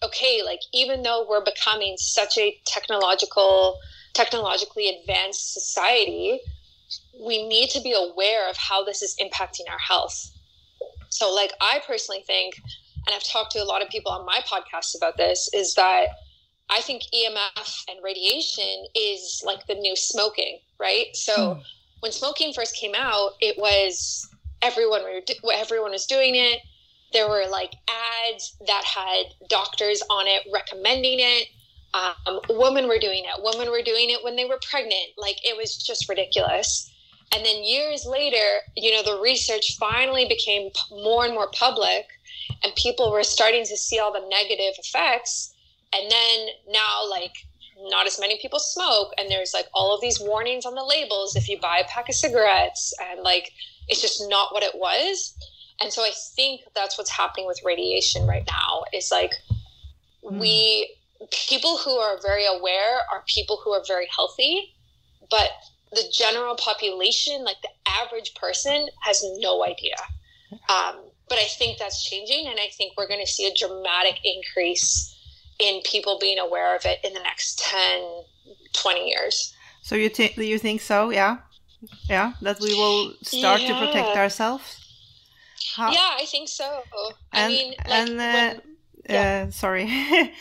[0.02, 3.78] okay, like even though we're becoming such a technological,
[4.14, 6.40] technologically advanced society,
[7.20, 10.30] we need to be aware of how this is impacting our health.
[11.08, 12.54] So, like, I personally think,
[13.06, 16.06] and I've talked to a lot of people on my podcast about this, is that
[16.70, 21.14] I think EMF and radiation is like the new smoking, right?
[21.14, 21.60] So, hmm.
[22.00, 24.28] when smoking first came out, it was
[24.62, 25.20] everyone were
[25.54, 26.60] everyone was doing it
[27.12, 27.74] there were like
[28.24, 31.48] ads that had doctors on it recommending it
[31.94, 33.42] um, women were doing it.
[33.42, 35.12] Women were doing it when they were pregnant.
[35.16, 36.90] Like it was just ridiculous.
[37.34, 42.06] And then years later you know the research finally became p- more and more public
[42.62, 45.54] and people were starting to see all the negative effects.
[45.94, 47.32] And then now like
[47.78, 51.34] not as many people smoke and there's like all of these warnings on the labels
[51.36, 53.50] if you buy a pack of cigarettes and like
[53.88, 55.34] it's just not what it was.
[55.80, 59.32] And so i think that's what's happening with radiation right now is like
[60.22, 60.94] we
[61.30, 64.74] people who are very aware are people who are very healthy
[65.30, 65.50] but
[65.92, 69.96] the general population like the average person has no idea
[70.68, 70.96] um,
[71.28, 75.16] but i think that's changing and i think we're going to see a dramatic increase
[75.58, 78.24] in people being aware of it in the next 10
[78.72, 81.10] 20 years So you think you think so?
[81.10, 81.38] Yeah,
[82.08, 82.34] yeah.
[82.40, 84.78] That we will start to protect ourselves.
[85.76, 86.84] How- yeah i think so
[87.32, 88.60] i mean like and uh,
[89.08, 89.86] when, uh, sorry.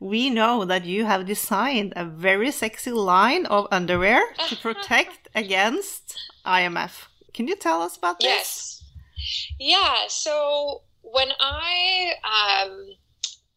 [0.00, 6.18] we know that you have designed a very sexy line of underwear to protect against
[6.44, 7.06] EMF.
[7.32, 8.26] Can you tell us about this?
[8.26, 8.82] Yes.
[9.58, 9.96] Yeah.
[10.08, 12.86] So when I um,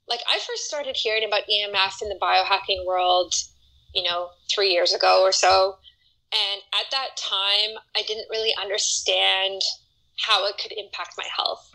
[0.07, 3.33] like I first started hearing about EMF in the biohacking world,
[3.93, 5.77] you know, three years ago or so,
[6.31, 9.61] and at that time I didn't really understand
[10.17, 11.69] how it could impact my health.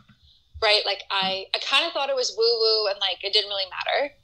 [0.62, 0.82] Right?
[0.86, 3.68] Like I, I kind of thought it was woo woo and like it didn't really
[3.70, 4.14] matter.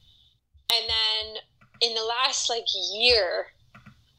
[0.73, 1.43] And then
[1.81, 3.47] in the last like year,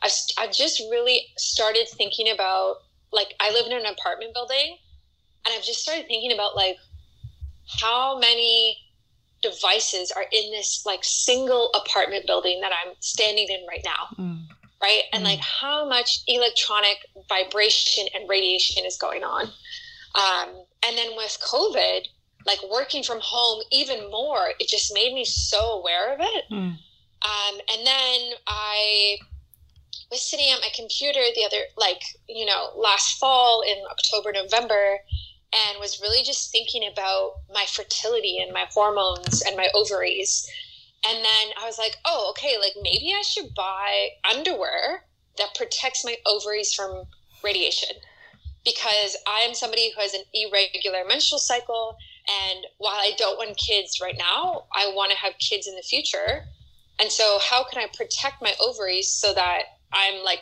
[0.03, 2.77] I've, I've just really started thinking about
[3.11, 4.77] like I live in an apartment building
[5.45, 6.77] and I've just started thinking about like
[7.79, 8.77] how many
[9.41, 14.23] devices are in this like single apartment building that I'm standing in right now.
[14.23, 14.45] Mm.
[14.81, 15.03] Right.
[15.13, 15.27] And mm.
[15.27, 16.97] like how much electronic
[17.29, 19.45] vibration and radiation is going on.
[20.15, 22.07] Um, and then with COVID,
[22.45, 26.45] like working from home even more, it just made me so aware of it.
[26.51, 26.77] Mm.
[27.23, 29.17] Um, and then I
[30.09, 34.97] was sitting at my computer the other, like, you know, last fall in October, November,
[35.53, 40.49] and was really just thinking about my fertility and my hormones and my ovaries.
[41.07, 45.05] And then I was like, oh, okay, like maybe I should buy underwear
[45.37, 47.05] that protects my ovaries from
[47.43, 47.95] radiation
[48.63, 51.97] because I am somebody who has an irregular menstrual cycle.
[52.29, 55.81] And while I don't want kids right now, I want to have kids in the
[55.81, 56.45] future.
[56.99, 60.41] And so, how can I protect my ovaries so that I'm like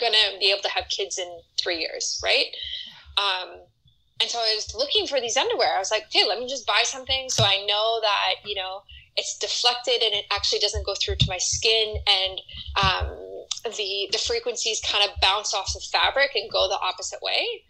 [0.00, 2.46] gonna be able to have kids in three years, right?
[3.18, 3.60] Um,
[4.20, 5.74] and so I was looking for these underwear.
[5.74, 8.82] I was like, okay, let me just buy something so I know that you know
[9.16, 12.40] it's deflected and it actually doesn't go through to my skin and
[12.80, 13.16] um,
[13.76, 17.64] the the frequencies kind of bounce off the fabric and go the opposite way.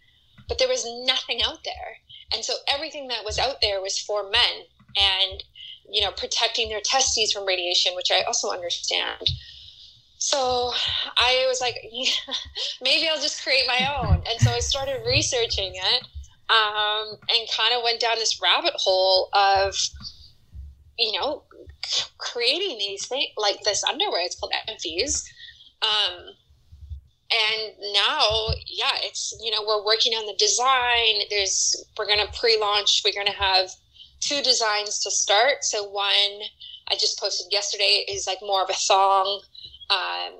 [0.47, 1.97] But there was nothing out there,
[2.33, 4.65] and so everything that was out there was for men
[4.97, 5.43] and
[5.89, 9.29] you know protecting their testes from radiation, which I also understand.
[10.23, 10.71] So
[11.17, 11.75] I was like,
[12.81, 14.15] maybe I'll just create my own.
[14.15, 16.03] And so I started researching it
[16.49, 19.75] um, and kind of went down this rabbit hole of,
[20.97, 21.43] you know,
[22.17, 24.21] creating these things like this underwear.
[24.21, 25.29] It's called Emphies.
[25.81, 26.29] Um,
[27.33, 31.27] and now, yeah, it's, you know, we're working on the design.
[31.29, 33.69] There's, we're going to pre launch, we're going to have
[34.19, 35.63] two designs to start.
[35.63, 36.41] So one
[36.87, 39.41] I just posted yesterday is like more of a thong
[39.89, 40.33] um,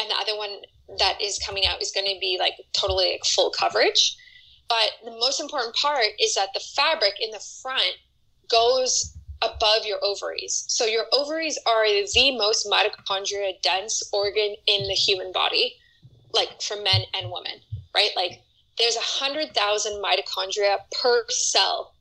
[0.00, 0.60] and the other one
[0.98, 4.16] that is coming out is going to be like totally like full coverage.
[4.68, 7.96] But the most important part is that the fabric in the front
[8.50, 10.64] goes above your ovaries.
[10.68, 15.74] So your ovaries are the most mitochondria dense organ in the human body,
[16.34, 17.60] like for men and women,
[17.94, 18.10] right?
[18.16, 18.42] Like
[18.78, 21.94] there's a hundred thousand mitochondria per cell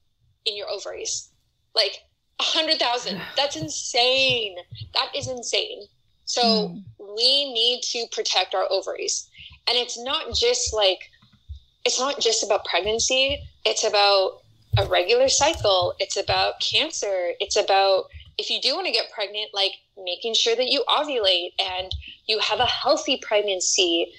[0.46, 1.30] in your ovaries.
[1.76, 2.00] Like
[2.40, 3.22] a hundred thousand.
[3.38, 4.58] That's insane.
[4.94, 5.84] That is insane.
[6.26, 6.84] So mm.
[7.00, 9.30] we need to protect our ovaries.
[9.68, 11.00] And it's not just like,
[11.86, 14.42] it's not just about pregnancy, it's about
[14.78, 18.06] a regular cycle, it's about cancer, it's about
[18.38, 21.92] if you do want to get pregnant, like making sure that you ovulate and
[22.28, 24.12] you have a healthy pregnancy.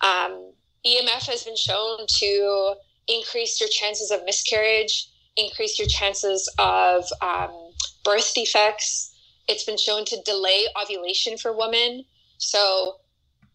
[0.00, 0.52] Um,
[0.86, 2.74] EMF has been shown to
[3.08, 7.72] increase your chances of miscarriage, increase your chances of um,
[8.04, 9.14] birth defects,
[9.48, 12.04] it's been shown to delay ovulation for women.
[12.36, 12.96] So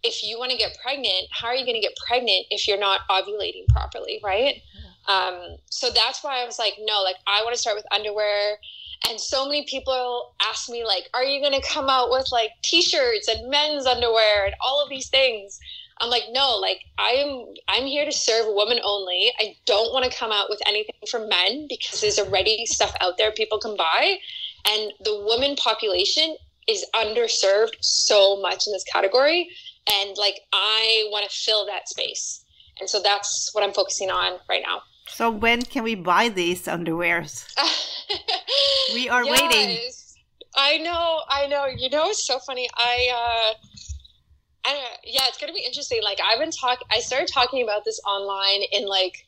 [0.03, 2.79] if you want to get pregnant, how are you going to get pregnant if you're
[2.79, 4.55] not ovulating properly, right?
[5.07, 8.57] Um, so that's why I was like, no, like I want to start with underwear.
[9.09, 12.51] And so many people ask me, like, are you going to come out with like
[12.63, 15.59] t-shirts and men's underwear and all of these things?
[15.99, 19.31] I'm like, no, like I am I'm here to serve women only.
[19.39, 23.17] I don't want to come out with anything for men because there's already stuff out
[23.17, 24.17] there people can buy.
[24.65, 26.35] And the woman population
[26.67, 29.49] is underserved so much in this category.
[29.91, 32.43] And like, I want to fill that space.
[32.79, 34.81] And so that's what I'm focusing on right now.
[35.07, 37.45] So when can we buy these underwears?
[38.93, 39.91] we are yes, waiting.
[40.55, 41.65] I know, I know.
[41.65, 42.69] You know, it's so funny.
[42.75, 43.53] I, uh,
[44.65, 46.01] I yeah, it's gonna be interesting.
[46.03, 49.25] Like I've been talking, I started talking about this online in like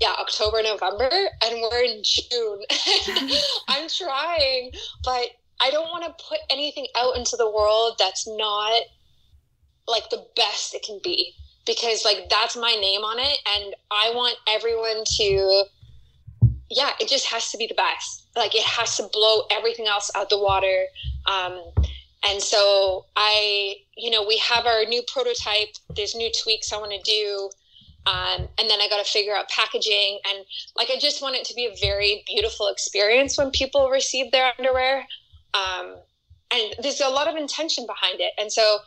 [0.00, 1.10] yeah, October, November,
[1.42, 2.60] and we're in June.
[3.68, 4.72] I'm trying,
[5.04, 5.28] but
[5.60, 8.82] I don't want to put anything out into the world that's not
[9.86, 11.34] like the best it can be
[11.66, 15.64] because like that's my name on it and I want everyone to
[16.70, 18.26] yeah, it just has to be the best.
[18.34, 20.86] Like it has to blow everything else out the water.
[21.26, 21.60] Um,
[22.26, 25.76] and so I, you know, we have our new prototype.
[25.94, 27.50] There's new tweaks I want to do
[28.06, 30.18] Um, and then I got to figure out packaging.
[30.28, 30.44] And
[30.76, 34.52] like, I just want it to be a very beautiful experience when people receive their
[34.58, 35.06] underwear.
[35.54, 35.96] Um,
[36.50, 38.32] and there's a lot of intention behind it.
[38.38, 38.78] And so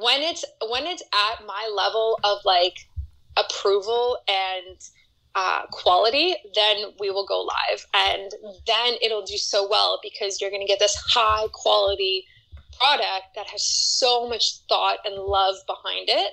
[0.00, 2.74] when it's, when it's at my level of like
[3.36, 4.76] approval and,
[5.34, 7.86] uh, quality, then we will go live.
[7.94, 8.32] And
[8.66, 12.24] then it'll do so well because you're going to get this high quality
[12.78, 16.32] product that has so much thought and love behind it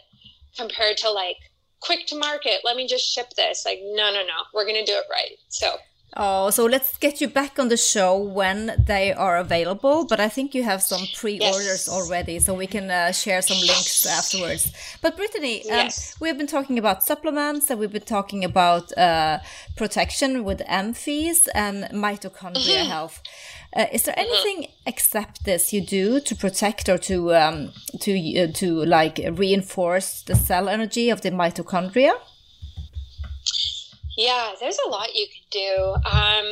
[0.58, 1.38] compared to like
[1.82, 2.62] quick to market.
[2.64, 3.64] Let me just ship this.
[3.66, 4.44] Like, no, no, no.
[4.54, 5.38] We're going to do it right.
[5.50, 5.76] So
[6.18, 10.06] Oh, so let's get you back on the show when they are available.
[10.06, 11.90] But I think you have some pre-orders Yes.
[11.90, 14.72] already, so we can uh, share some links afterwards.
[15.02, 15.90] But Brittany, um,
[16.22, 19.40] we've been talking about supplements, and we've been talking about uh,
[19.76, 22.90] protection with EMFs and mitochondria Mm-hmm.
[22.90, 23.22] health.
[23.76, 28.48] Uh, is there anything except this you do to protect or to um, to uh,
[28.54, 32.14] to like reinforce the cell energy of the mitochondria?
[34.18, 35.96] Yeah, there's a lot you can do.
[36.10, 36.48] Um,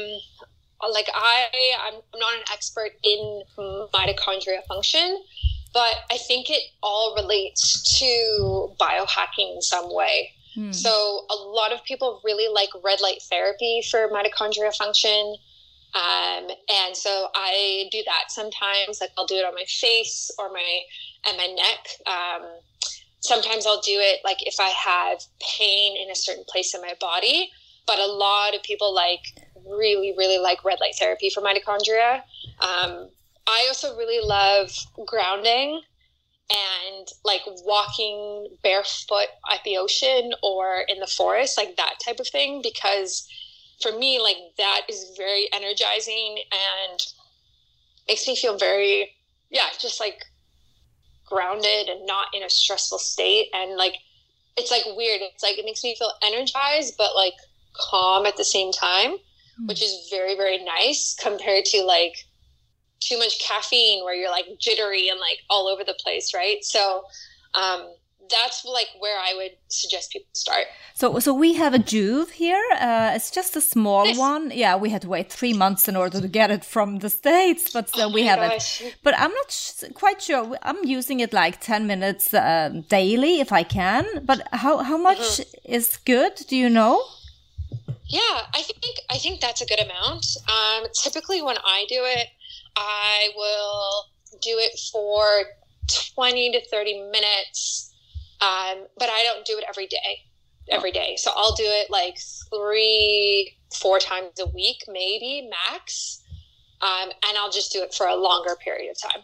[0.91, 1.47] like I,
[1.87, 3.43] I'm I'm not an expert in
[3.93, 5.23] mitochondria function,
[5.73, 7.63] but I think it all relates
[7.99, 10.31] to biohacking in some way.
[10.71, 15.35] So a lot of people really like red light therapy for mitochondria function.
[15.95, 18.99] Um, and so I do that sometimes.
[19.01, 20.81] Like I'll do it on my face or my
[21.27, 21.87] and my neck.
[22.05, 22.49] Um,
[23.21, 25.23] sometimes I'll do it like if I have
[25.57, 27.51] pain in a certain place in my body.
[27.85, 29.21] But a lot of people like
[29.65, 32.21] really, really like red light therapy for mitochondria.
[32.61, 33.09] Um,
[33.47, 34.71] I also really love
[35.05, 35.81] grounding
[36.49, 42.27] and like walking barefoot at the ocean or in the forest, like that type of
[42.27, 43.27] thing, because
[43.81, 46.99] for me, like that is very energizing and
[48.07, 49.15] makes me feel very,
[49.49, 50.23] yeah, just like
[51.25, 53.47] grounded and not in a stressful state.
[53.53, 53.95] And like,
[54.57, 55.21] it's like weird.
[55.21, 57.33] It's like it makes me feel energized, but like
[57.73, 59.15] calm at the same time,
[59.65, 62.15] which is very, very nice compared to like
[62.99, 66.63] too much caffeine where you're like jittery and like all over the place, right?
[66.63, 67.03] So,
[67.53, 67.93] um,
[68.31, 70.63] that's like where I would suggest people start.
[70.95, 72.63] So, so we have a Joovv here.
[72.79, 74.17] Uh, it's just a small Nice.
[74.17, 74.51] one.
[74.51, 77.69] Yeah, we had to wait three months in order to get it from the states,
[77.71, 78.81] but so we have gosh.
[78.81, 78.95] it.
[79.03, 80.57] But I'm not quite sure.
[80.61, 84.05] I'm using it like ten minutes uh, daily if I can.
[84.23, 85.73] But how how much Mm-hmm.
[85.73, 86.35] is good?
[86.47, 87.03] Do you know?
[88.07, 90.25] Yeah, I think I think that's a good amount.
[90.47, 92.27] Um, typically, when I do it,
[92.75, 94.05] I will
[94.41, 95.45] do it for
[96.13, 97.93] twenty to thirty minutes,
[98.41, 100.19] um, but I don't do it every day.
[100.69, 102.17] Every day, so I'll do it like
[102.49, 106.23] three, four times a week, maybe max,
[106.81, 109.23] um, and I'll just do it for a longer period of time.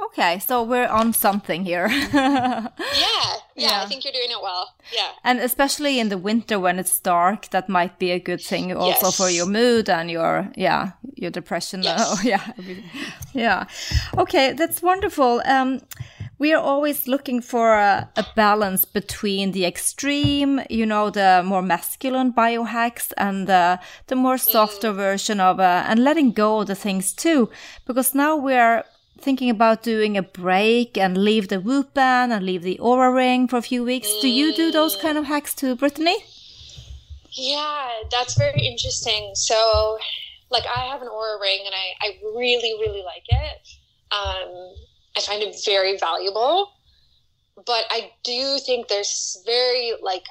[0.00, 1.88] Okay, so we're on something here.
[1.88, 3.82] Yeah, yeah, Yeah.
[3.82, 4.74] I think you're doing it well.
[4.94, 5.10] Yeah.
[5.24, 9.10] And especially in the winter when it's dark, that might be a good thing also
[9.10, 11.82] for your mood and your yeah your depression.
[11.82, 12.00] Yes.
[12.00, 12.52] Oh, yeah,
[13.32, 13.64] yeah.
[14.16, 15.42] Okay, that's wonderful.
[15.44, 15.80] Um,
[16.38, 21.62] we are always looking for a, a balance between the extreme, you know, the more
[21.62, 26.76] masculine biohacks and the the more softer version of uh, and letting go of the
[26.76, 27.50] things too,
[27.86, 28.84] because now we're
[29.20, 33.48] thinking about doing a break and leave the whoop band and leave the Oura ring
[33.48, 34.08] for a few weeks.
[34.20, 36.16] Do you do those kind of hacks too, Brittany?
[37.32, 39.32] Yeah, that's very interesting.
[39.34, 39.98] So,
[40.50, 43.68] like, I have an Oura ring and I, I really, really like it.
[44.10, 44.74] Um,
[45.16, 46.72] I find it very valuable.
[47.66, 50.24] But I do think there's very, like,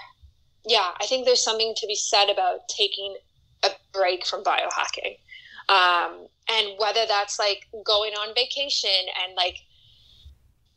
[0.65, 3.17] yeah, I think there's something to be said about taking
[3.63, 5.17] a break from biohacking.
[5.70, 8.90] Um, and whether that's like going on vacation
[9.26, 9.58] and like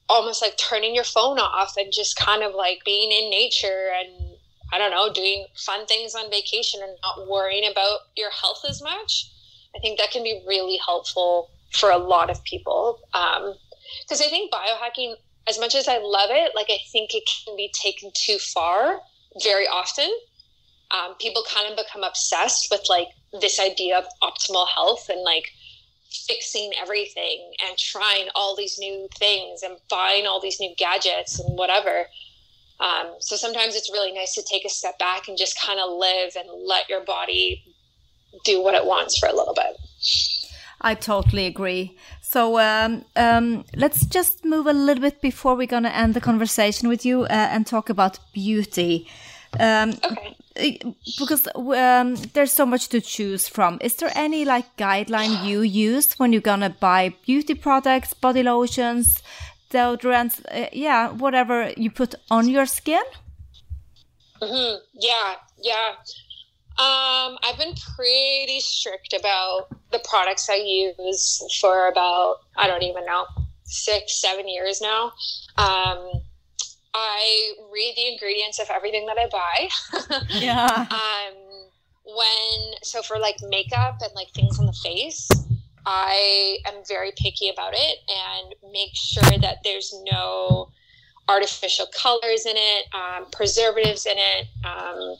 [0.08, 4.30] almost like turning your phone off and just kind of like being in nature and
[4.72, 8.82] I don't know, doing fun things on vacation and not worrying about your health as
[8.82, 9.30] much.
[9.74, 13.00] I think that can be really helpful for a lot of people.
[13.12, 15.14] Because I think biohacking,
[15.48, 19.00] as much as I love it, like I think it can be taken too far
[19.42, 20.10] very often.
[20.90, 23.08] Um, people kind of become obsessed with like
[23.40, 25.52] this idea of optimal health and like
[26.10, 31.56] fixing everything and trying all these new things and buying all these new gadgets and
[31.56, 32.06] whatever.
[32.80, 35.90] Um, so sometimes it's really nice to take a step back and just kind of
[35.92, 37.62] live and let your body
[38.44, 39.76] do what it wants for a little bit.
[40.80, 41.96] I totally agree.
[42.22, 46.20] So um, um, let's just move a little bit before we're going to end the
[46.20, 49.06] conversation with you uh, and talk about beauty.
[49.58, 50.36] Um, Okay.
[51.18, 53.78] Because um, there's so much to choose from.
[53.80, 59.22] Is there any like guideline you use when you're gonna buy beauty products, body lotions,
[59.70, 63.02] deodorants, uh, yeah, whatever you put on your skin?
[64.42, 65.94] hmm Yeah, yeah.
[66.78, 73.04] Um, I've been pretty strict about the products I use for about I don't even
[73.04, 73.26] know
[73.64, 75.12] six, seven years now.
[75.56, 76.22] Um,
[76.94, 79.68] I read the ingredients of everything that I buy.
[80.40, 80.86] Yeah.
[80.90, 81.34] um,
[82.04, 85.28] when so for like makeup and like things on the face,
[85.86, 90.70] I am very picky about it and make sure that there's no
[91.28, 95.16] artificial colors in it, um, preservatives in it, um,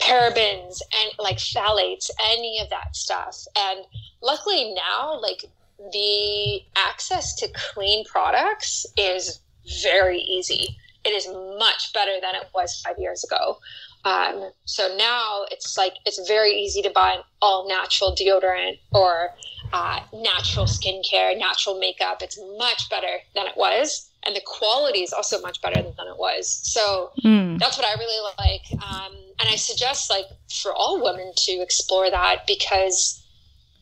[0.00, 3.44] parabens, and like phthalates, any of that stuff.
[3.56, 3.80] And
[4.22, 5.44] luckily now, like
[5.92, 9.40] the access to clean products is
[9.82, 10.76] very easy.
[11.04, 11.28] It is
[11.58, 13.58] much better than it was five years ago.
[14.04, 19.30] Um, so now it's like it's very easy to buy an all natural deodorant or
[19.72, 22.18] uh, natural skincare, natural makeup.
[22.22, 26.18] It's much better than it was, and the quality is also much better than it
[26.18, 26.60] was.
[26.62, 27.58] So Mm.
[27.58, 30.26] that's what I really like, um, and I suggest like
[30.62, 33.24] for all women to explore that because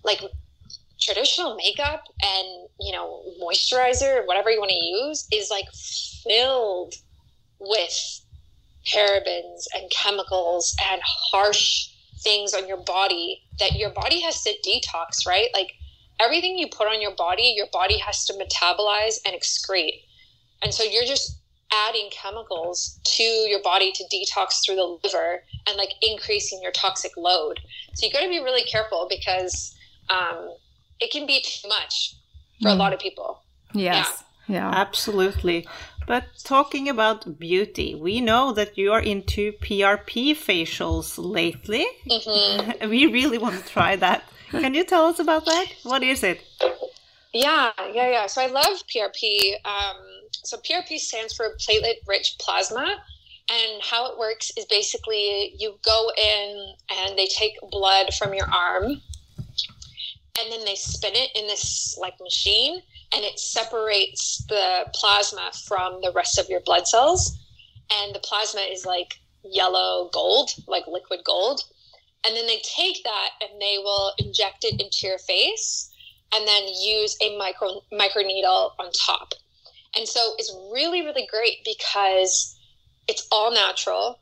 [0.04, 0.22] like
[1.00, 5.66] traditional makeup and you know moisturizer whatever you want to use is like
[6.24, 6.94] filled
[7.58, 8.20] with
[8.92, 11.88] parabens and chemicals and harsh
[12.22, 15.72] things on your body that your body has to detox right like
[16.20, 20.02] everything you put on your body your body has to metabolize and excrete
[20.62, 21.40] and so you're just
[21.88, 27.10] adding chemicals to your body to detox through the liver and like increasing your toxic
[27.16, 27.58] load
[27.94, 29.74] so you got to be really careful because
[30.08, 30.54] um,
[31.00, 32.14] it can be too much
[32.62, 32.78] for a Mm.
[32.78, 33.42] lot of people
[33.74, 34.22] Yes.
[34.48, 34.70] Yeah.
[34.70, 35.66] Absolutely.
[36.06, 41.86] But talking about beauty, we know that you are into PRP facials lately.
[42.08, 44.24] hmm We really want to try that.
[44.50, 45.66] Can you tell us about that?
[45.82, 46.40] What is it?
[47.32, 48.26] Yeah, yeah, yeah.
[48.26, 49.54] So I love PRP.
[49.64, 49.96] Um,
[50.30, 52.96] so PRP stands for platelet rich plasma.
[53.48, 58.48] And how it works is basically you go in and they take blood from your
[58.50, 59.00] arm
[60.38, 62.82] and then they spin it in this like machine
[63.12, 67.38] and it separates the plasma from the rest of your blood cells.
[67.90, 71.62] And the plasma is like yellow gold, like liquid gold.
[72.26, 75.90] And then they take that and they will inject it into your face
[76.34, 79.32] and then use a micro microneedle on top.
[79.96, 82.58] And so it's really, really great because
[83.08, 84.18] it's all natural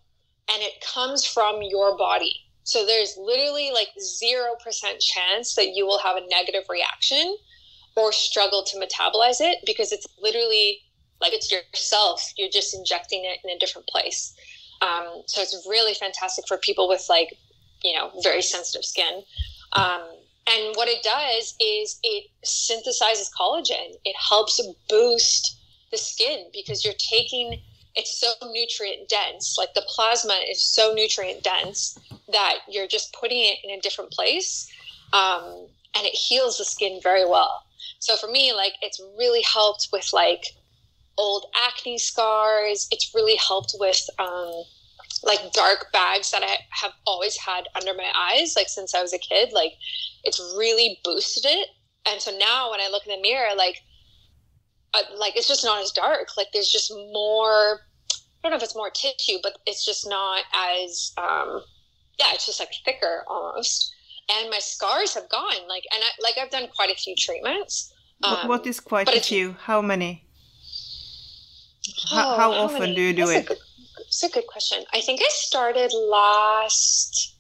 [0.53, 2.35] and it comes from your body.
[2.65, 7.37] So there's literally like 0% chance that you will have a negative reaction
[7.97, 10.81] or struggle to metabolize it because it's literally
[11.21, 12.33] like it's yourself.
[12.37, 14.35] You're just injecting it in a different place.
[14.83, 17.39] Um, so it's really fantastic for people with like,
[17.83, 19.23] you know, very sensitive skin.
[19.73, 20.03] Um,
[20.47, 23.97] and what it does is it synthesizes collagen.
[24.05, 25.59] It helps boost
[25.91, 27.61] the skin because you're taking
[27.97, 29.57] it's so nutrient dense.
[29.57, 31.99] Like the plasma is so nutrient dense
[32.33, 34.69] that you're just putting it in a different place,
[35.13, 37.63] um, and it heals the skin very well.
[37.99, 40.45] So for me, like it's really helped with like
[41.17, 42.89] old acne scars.
[42.91, 44.65] It's really helped with um,
[45.23, 49.13] like dark bags that I have always had under my eyes, like since I was
[49.13, 49.53] a kid.
[49.53, 49.73] Like
[50.25, 51.69] it's really boosted it.
[52.07, 53.79] And so now when I look in the mirror, like,
[54.93, 56.37] uh, like it's just not as dark.
[56.37, 57.81] Like there's just more.
[58.11, 61.13] I don't know if it's more tissue, but it's just not as.
[61.17, 61.63] Um,
[62.19, 63.94] yeah, it's just like thicker almost.
[64.33, 65.69] And my scars have gone.
[65.69, 67.93] Like, and I like I've done quite a few treatments.
[68.21, 69.57] What- Um, what is quite a few?
[69.69, 70.25] How many?
[72.11, 72.95] How, Oh, how often many?
[72.95, 73.47] do you do That's a it?
[73.47, 73.59] good-
[73.99, 74.85] That's a good question.
[74.93, 77.35] I think I started last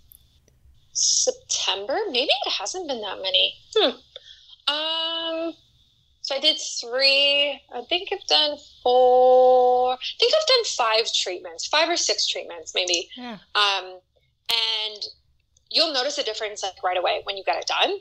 [0.92, 1.96] September.
[2.10, 3.54] Maybe it hasn't been that many.
[3.76, 3.90] Hmm.
[4.72, 5.54] Um.
[6.22, 7.60] So I did three.
[7.74, 9.92] I think I've done four.
[9.94, 13.10] I think I've done five treatments, five or six treatments, maybe.
[13.16, 13.38] Yeah.
[13.54, 14.00] Um,
[14.48, 15.02] and
[15.70, 17.98] you'll notice a difference like right away when you get it done.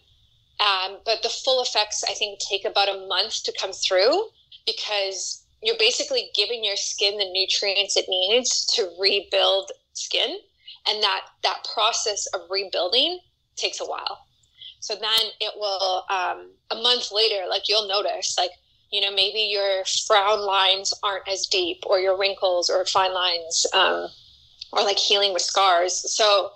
[0.60, 4.28] Um, but the full effects, I think, take about a month to come through
[4.66, 10.38] because you're basically giving your skin the nutrients it needs to rebuild skin,
[10.88, 13.20] and that that process of rebuilding
[13.56, 14.26] takes a while.
[14.80, 18.52] So then it will um, a month later, like you'll notice, like
[18.92, 23.66] you know maybe your frown lines aren't as deep, or your wrinkles or fine lines,
[23.74, 24.08] um,
[24.72, 26.14] or like healing with scars.
[26.14, 26.52] So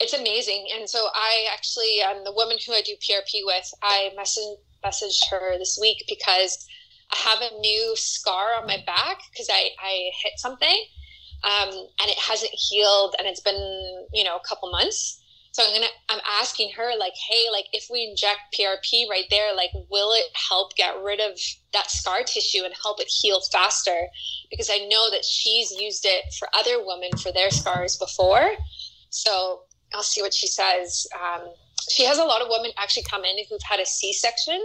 [0.00, 0.66] it's amazing.
[0.74, 5.28] And so I actually, um, the woman who I do PRP with, I messaged messaged
[5.30, 6.66] her this week because
[7.12, 10.84] I have a new scar on my back because I, I hit something
[11.44, 15.20] um, and it hasn't healed and it's been, you know, a couple months.
[15.52, 19.54] So I'm gonna I'm asking her like, hey, like if we inject PRP right there,
[19.54, 21.38] like will it help get rid of
[21.72, 24.06] that scar tissue and help it heal faster?
[24.50, 28.52] Because I know that she's used it for other women for their scars before.
[29.10, 29.62] So
[29.94, 31.06] I'll see what she says.
[31.14, 31.48] Um,
[31.90, 34.60] she has a lot of women actually come in who've had a C-section,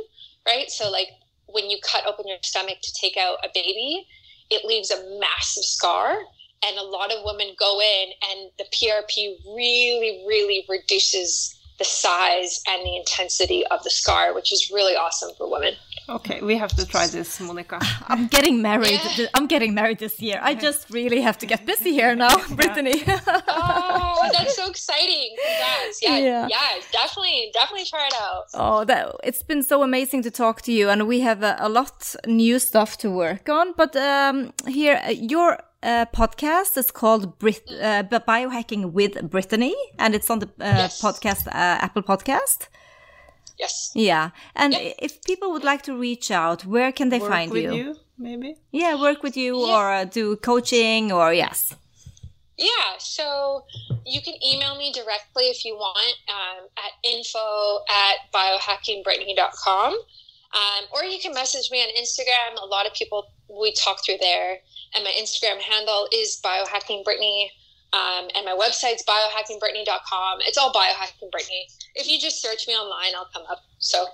[0.46, 0.70] right?
[0.70, 1.10] So like
[1.48, 4.08] when you cut open your stomach to take out a baby,
[4.50, 6.18] it leaves a massive scar
[6.66, 12.62] and a lot of women go in and the PRP really, really reduces the size
[12.68, 15.74] and the intensity of the scar, which is really awesome for women.
[16.08, 17.80] Okay, we have to try this, Monica.
[18.08, 19.00] I'm getting married.
[19.18, 19.26] Yeah.
[19.34, 20.40] I'm getting married this year.
[20.42, 23.04] I just really have to get busy here now, Brittany.
[23.48, 25.36] Oh, that's so exciting!
[25.38, 26.02] Congrats.
[26.02, 26.48] Yeah, Yeah.
[26.50, 28.46] yeah, definitely, definitely try it out.
[28.54, 31.70] Oh, that it's been so amazing to talk to you, and we have a, a
[31.70, 33.74] lot new stuff to work on.
[33.76, 40.16] But um, here, uh, your uh, podcast is called Brit- uh, Biohacking with Brittany, and
[40.16, 41.02] it's on the uh, Yes.
[41.02, 41.52] podcast uh,
[41.86, 42.68] Apple Podcast.
[43.58, 43.92] Yes.
[43.96, 44.94] Yeah, and Yeah.
[45.00, 47.74] if people would like to reach out, where can they Work find with you?
[47.74, 48.56] you, maybe?
[48.72, 49.76] Yeah, work with you Yeah.
[49.76, 51.74] or uh, do coaching or yes.
[52.58, 53.66] Yeah, so
[54.06, 59.94] you can email me directly if you want um, at info at biohackingbrittany.com.
[59.94, 62.62] Um, or you can message me on Instagram.
[62.62, 64.60] A lot of people, we talk through there.
[64.94, 67.50] And my Instagram handle is biohackingbrittany.
[67.94, 70.40] Um, and my website's biohackingbrittany.com.
[70.42, 71.68] It's all biohacking Brittany.
[71.96, 73.60] If you just search me online, I'll come up.
[73.80, 74.06] So,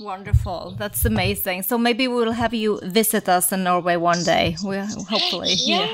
[0.00, 0.74] Wonderful.
[0.78, 1.62] That's amazing.
[1.62, 4.56] So maybe we'll have you visit us in Norway one day.
[4.64, 5.54] We hopefully.
[5.58, 5.86] yeah.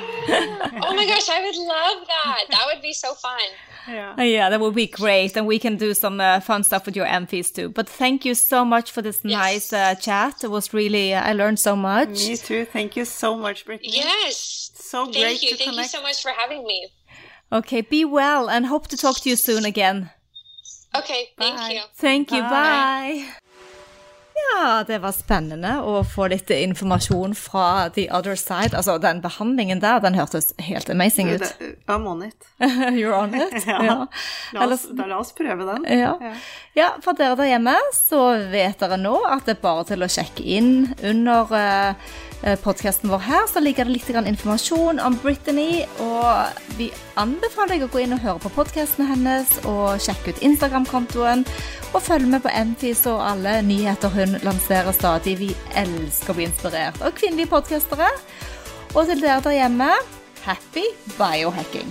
[0.83, 2.45] oh my gosh, I would love that.
[2.51, 3.41] That would be so fun.
[3.87, 4.15] Yeah.
[4.19, 5.37] Uh, Yeah, that would be great.
[5.37, 7.69] And we can do some uh, fun stuff with your EMFs too.
[7.69, 10.45] But thank you so much for this nice uh, chat.
[10.45, 12.27] It was really, uh, I learned so much.
[12.29, 12.65] Me too.
[12.65, 13.91] Thank you so much, Brittany.
[13.93, 14.71] Yes.
[14.75, 15.51] So Thank great you.
[15.51, 16.89] to Thank you so much for having me.
[17.51, 20.11] Okay, be well and hope to talk to you soon again.
[20.95, 21.73] Okay, thank Bye.
[21.73, 21.81] you.
[21.95, 22.51] Thank you, Bye.
[22.51, 23.25] bye.
[24.39, 28.75] Ja, det var spennende å få litt informasjon fra the other side.
[28.77, 31.43] Altså, den behandlingen der, den hørtes helt amazing ut.
[31.89, 32.47] I'm on it.
[32.61, 33.57] You're on it?
[33.67, 34.07] Ja.
[34.53, 35.85] La oss, da la oss prøve den.
[35.99, 36.15] Ja.
[36.21, 36.33] Ja.
[36.75, 38.23] ja, for dere der hjemme så
[38.53, 40.73] vet dere nå at det er bare til å sjekke inn
[41.03, 42.15] under uh,
[42.63, 47.91] podkasten vår her, så ligger det litt informasjon om Brittany, og vi anbefaler deg å
[47.93, 51.45] gå inn og høre på podkastene hennes, og sjekke ut Instagram-kontoen,
[51.93, 55.39] og følge med på Enfis og alle nyheter hun lanserer stadig.
[55.41, 58.13] Vi elsker å bli inspirert av kvinnelige podkastere.
[58.95, 59.91] Og til dere der hjemme,
[60.47, 60.87] happy
[61.19, 61.91] biohacking!